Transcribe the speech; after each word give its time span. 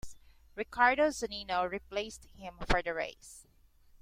Ricardo 0.55 1.09
Zunino 1.09 1.69
replaced 1.71 2.25
him 2.33 2.55
for 2.67 2.81
the 2.81 2.91
race. 2.91 3.45